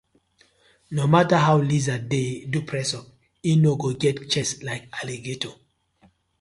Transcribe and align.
No 0.89 1.05
matter 1.13 1.37
how 1.45 1.57
lizard 1.71 2.09
dey 2.09 2.45
do 2.51 2.59
press 2.69 2.91
up 2.95 3.05
e 3.49 3.51
no 3.63 3.71
go 3.81 3.89
get 3.93 4.17
chest 4.31 4.63
like 4.63 4.85
alligator: 4.99 5.53